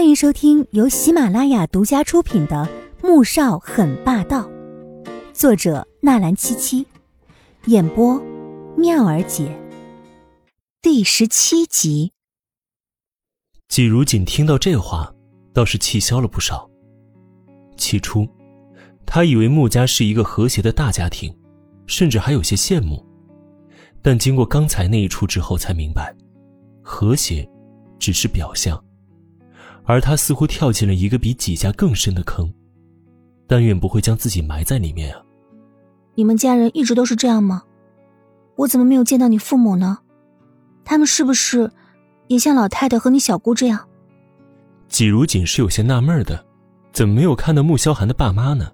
[0.00, 2.66] 欢迎收听由喜马拉雅独家出品的
[3.06, 4.48] 《穆少很霸道》，
[5.34, 6.86] 作者纳兰七七，
[7.66, 8.18] 演播
[8.78, 9.54] 妙儿姐，
[10.80, 12.12] 第十七集。
[13.68, 15.12] 季如锦听到这话，
[15.52, 16.66] 倒是气消了不少。
[17.76, 18.26] 起初，
[19.04, 21.30] 他以为穆家是一个和谐的大家庭，
[21.86, 23.04] 甚至还有些羡慕。
[24.00, 26.16] 但经过刚才那一出之后，才明白，
[26.82, 27.46] 和谐
[27.98, 28.82] 只是表象。
[29.90, 32.48] 而他似乎跳进了一个比几家更深的坑，
[33.48, 35.20] 但愿不会将自己埋在里面啊！
[36.14, 37.64] 你们家人一直都是这样吗？
[38.54, 39.98] 我怎么没有见到你父母呢？
[40.84, 41.68] 他们是不是
[42.28, 43.84] 也像老太太和你小姑这样？
[44.86, 46.46] 季如锦是有些纳闷的，
[46.92, 48.70] 怎么没有看到穆萧寒的爸妈呢？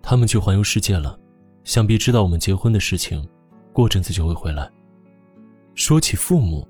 [0.00, 1.18] 他们去环游世界了，
[1.62, 3.22] 想必知道我们结婚的事情，
[3.70, 4.66] 过阵子就会回来。
[5.74, 6.66] 说起父母，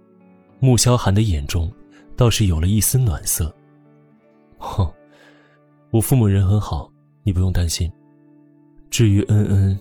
[0.59, 1.73] 穆萧寒的眼中。
[2.16, 3.55] 倒是有了一丝暖色。
[4.59, 4.91] 哼，
[5.91, 6.91] 我父母人很好，
[7.22, 7.91] 你不用担心。
[8.91, 9.78] 至于恩恩，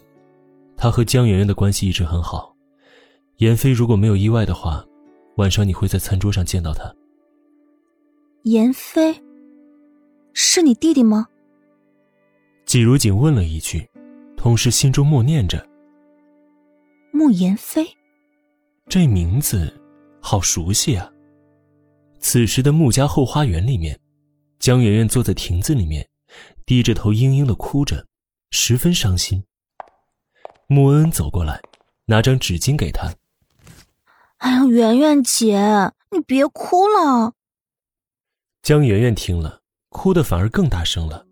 [0.75, 2.53] 他和江媛媛的关系一直很好。
[3.37, 4.85] 妍飞如果没有意外的话，
[5.37, 6.93] 晚上你会在餐桌上见到他。
[8.43, 9.15] 妍飞，
[10.33, 11.27] 是你弟弟吗？
[12.65, 13.89] 季如锦问了一句，
[14.35, 15.65] 同时心中默念着
[17.13, 17.87] ：“慕言飞，
[18.87, 19.73] 这名字
[20.19, 21.09] 好熟悉啊。”
[22.19, 23.99] 此时的穆家后花园里面，
[24.59, 26.07] 江媛媛坐在亭子里面，
[26.65, 28.05] 低着头嘤嘤的哭着，
[28.51, 29.43] 十分伤心。
[30.67, 31.61] 穆恩走过来，
[32.05, 33.13] 拿张纸巾给她。
[34.37, 37.33] 哎呀，媛媛姐，你别哭了。
[38.63, 41.25] 江媛媛听了，哭的反而更大声了。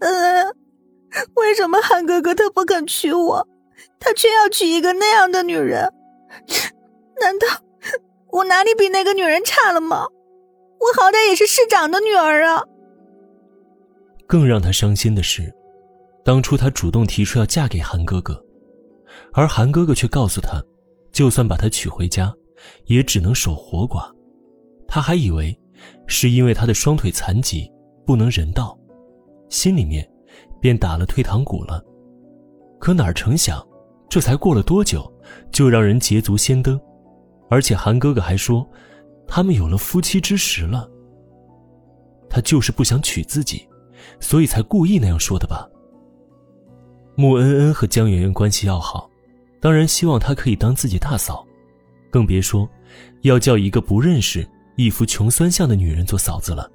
[0.00, 0.44] 呃，
[1.36, 3.48] 为什么汉哥哥他不肯娶我，
[3.98, 5.92] 他却要娶一个那样的女人？
[7.20, 7.46] 难道？
[8.32, 10.06] 我哪里比那个女人差了吗？
[10.80, 12.62] 我好歹也是市长的女儿啊！
[14.26, 15.52] 更让他伤心的是，
[16.24, 18.42] 当初他主动提出要嫁给韩哥哥，
[19.32, 20.60] 而韩哥哥却告诉他，
[21.12, 22.34] 就算把她娶回家，
[22.86, 24.10] 也只能守活寡。
[24.88, 25.56] 他还以为
[26.06, 27.70] 是因为他的双腿残疾
[28.06, 28.76] 不能人道，
[29.50, 30.08] 心里面
[30.58, 31.84] 便打了退堂鼓了。
[32.80, 33.64] 可哪成想，
[34.08, 35.10] 这才过了多久，
[35.52, 36.80] 就让人捷足先登。
[37.52, 38.66] 而且韩哥哥还说，
[39.28, 40.88] 他们有了夫妻之实了。
[42.30, 43.68] 他就是不想娶自己，
[44.20, 45.68] 所以才故意那样说的吧。
[47.14, 49.06] 穆恩恩和江媛媛关系要好，
[49.60, 51.46] 当然希望她可以当自己大嫂，
[52.10, 52.66] 更别说
[53.20, 56.72] 要叫一个不认识、一副穷酸相的女人做嫂子了。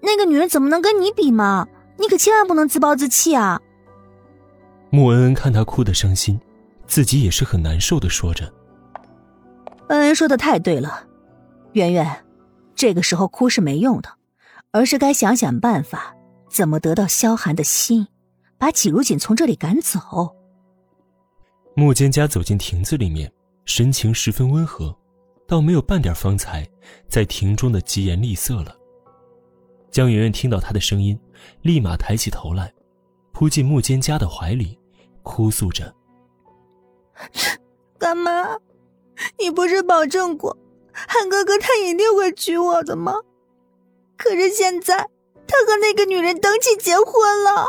[0.00, 1.66] 那个女人怎么能跟你比嘛？
[1.98, 3.60] 你可千万不能自暴自弃啊！
[4.90, 6.40] 穆恩恩看她哭得伤心，
[6.86, 8.48] 自己也是很难受的，说着。
[9.90, 11.04] 恩恩说的太对了，
[11.72, 12.24] 圆圆，
[12.76, 14.08] 这个时候哭是没用的，
[14.70, 16.14] 而是该想想办法，
[16.48, 18.06] 怎么得到萧寒的心，
[18.56, 20.36] 把季如锦从这里赶走。
[21.74, 23.32] 穆蒹葭走进亭子里面，
[23.64, 24.96] 神情十分温和，
[25.48, 26.64] 倒没有半点方才
[27.08, 28.72] 在亭中的疾言厉色了。
[29.90, 31.18] 江圆圆听到他的声音，
[31.62, 32.72] 立马抬起头来，
[33.32, 34.78] 扑进穆蒹葭的怀里，
[35.24, 35.92] 哭诉着
[37.98, 38.56] ：“干妈。”
[39.38, 40.56] 你不是保证过，
[40.92, 43.14] 韩哥哥他一定会娶我的吗？
[44.16, 44.96] 可是现在，
[45.46, 47.66] 他和那个女人登记结婚了。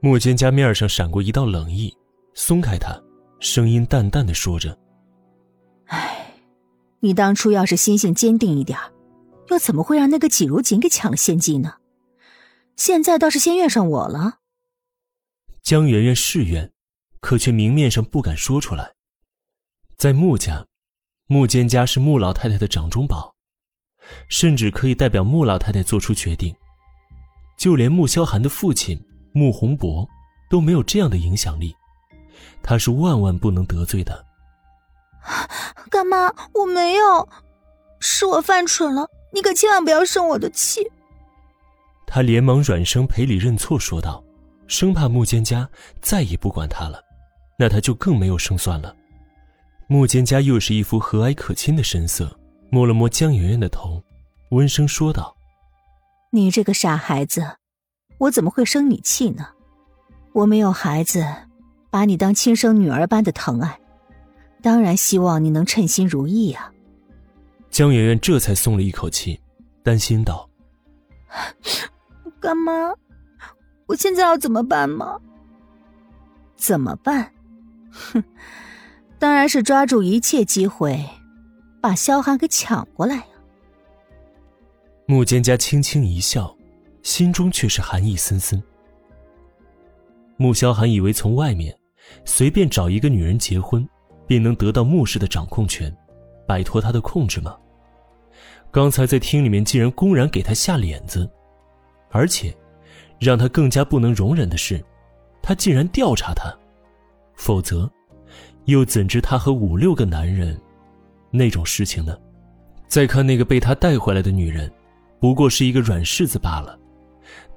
[0.00, 1.96] 莫蒹葭面上闪过一道冷意，
[2.34, 2.96] 松开他，
[3.40, 4.78] 声音淡淡的说着
[5.86, 6.34] ：“哎，
[7.00, 8.78] 你当初要是心性坚定一点，
[9.48, 11.74] 又怎么会让那个季如锦给抢了先机呢？
[12.76, 14.38] 现在倒是先怨上我了。”
[15.62, 16.70] 江媛媛是怨，
[17.20, 18.94] 可却明面上不敢说出来。
[19.98, 20.64] 在穆家，
[21.26, 23.34] 穆坚家是穆老太太的掌中宝，
[24.28, 26.54] 甚至可以代表穆老太太做出决定。
[27.56, 28.96] 就连穆萧寒的父亲
[29.32, 30.08] 穆宏博
[30.48, 31.74] 都没有这样的影响力，
[32.62, 34.24] 他是万万不能得罪的。
[35.90, 37.28] 干妈，我没有，
[37.98, 40.88] 是我犯蠢了，你可千万不要生我的气。
[42.06, 44.22] 他连忙软声赔礼认错，说道，
[44.68, 45.68] 生怕穆坚家
[46.00, 47.02] 再也不管他了，
[47.58, 48.94] 那他就更没有胜算了。
[49.90, 52.38] 穆蒹家又是一副和蔼可亲的神色，
[52.70, 54.02] 摸了摸江媛媛的头，
[54.50, 55.34] 温声说道
[56.30, 57.56] ：“你这个傻孩子，
[58.18, 59.46] 我怎么会生你气呢？
[60.34, 61.26] 我没有孩子，
[61.90, 63.80] 把你当亲生女儿般的疼爱，
[64.60, 66.70] 当然希望你能称心如意啊。”
[67.70, 69.40] 江媛媛这才松了一口气，
[69.82, 70.46] 担心道
[72.38, 72.92] ：“干妈，
[73.86, 75.18] 我现在要怎么办吗？
[76.56, 77.32] 怎么办？
[77.90, 78.22] 哼！”
[79.18, 81.04] 当然是抓住一切机会，
[81.80, 83.24] 把萧寒给抢过来呀！
[85.06, 86.54] 穆蒹葭轻轻一笑，
[87.02, 88.62] 心中却是寒意森森。
[90.36, 91.76] 穆萧寒以为从外面
[92.24, 93.86] 随便找一个女人结婚，
[94.26, 95.92] 便能得到穆氏的掌控权，
[96.46, 97.56] 摆脱他的控制吗？
[98.70, 101.28] 刚才在厅里面竟然公然给他下脸子，
[102.10, 102.56] 而且
[103.18, 104.84] 让他更加不能容忍的是，
[105.42, 106.54] 他竟然调查他，
[107.34, 107.90] 否则
[108.68, 110.58] 又怎知他和五六个男人
[111.30, 112.16] 那种事情呢？
[112.86, 114.70] 再看那个被他带回来的女人，
[115.18, 116.78] 不过是一个软柿子罢了。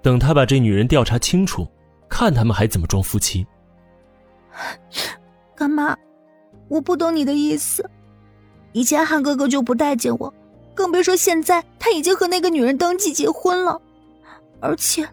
[0.01, 1.67] 等他把这女人调查清楚。
[2.09, 3.47] 看他们还怎么装夫妻？
[5.55, 5.97] 干妈，
[6.67, 7.89] 我不懂你的意思。
[8.73, 10.33] 以前韩哥哥就不待见我，
[10.73, 13.81] 更别说现在他已经和那个女人登记结婚了，
[14.59, 15.07] 而且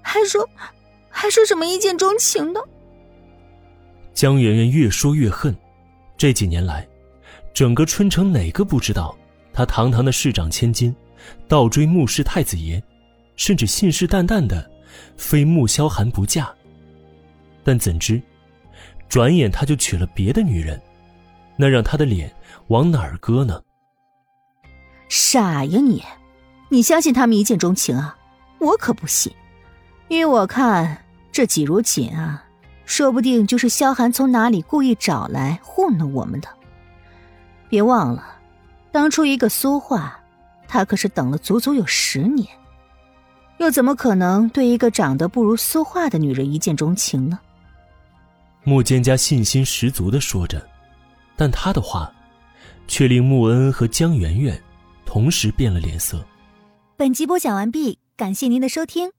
[0.00, 0.48] 还说
[1.10, 2.64] 还说什么一见钟情的。
[4.14, 5.54] 江媛媛越说越恨。
[6.16, 6.86] 这几年来，
[7.52, 9.16] 整个春城哪个不知道
[9.52, 10.94] 他堂堂的市长千金，
[11.48, 12.82] 倒追穆氏太子爷，
[13.36, 14.70] 甚至信誓旦旦的。
[15.16, 16.52] 非穆萧寒不嫁，
[17.64, 18.20] 但怎知，
[19.08, 20.80] 转眼他就娶了别的女人，
[21.56, 22.30] 那让他的脸
[22.68, 23.62] 往哪儿搁呢？
[25.08, 26.02] 傻呀你！
[26.68, 28.16] 你相信他们一见钟情啊？
[28.58, 29.32] 我可不信。
[30.08, 32.44] 依我看，这季如锦啊，
[32.92, 36.48] 说不定就是萧寒从哪里故意找来糊弄我们的。
[37.70, 38.22] 别忘了，
[38.90, 40.20] 当初一个苏画，
[40.68, 42.46] 他可是等了足足有十年。
[43.56, 47.40] 又怎么可能对一个长得不如苏画的女人一见钟情呢？
[48.62, 50.62] 穆蒹葭信心十足的说着，
[51.34, 52.12] 但他的话，
[52.86, 54.62] 却令穆恩恩和江媛媛
[55.06, 56.22] 同时变了脸色。
[56.98, 59.12] 本集播讲完毕，感谢您的收听。